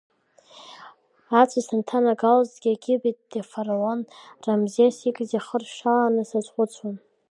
[1.41, 3.99] Ацәа санҭанагалозгьы Египеттәи афараон
[4.43, 6.95] Рамзес ихьӡ иахыршаланы сазхәыцуан.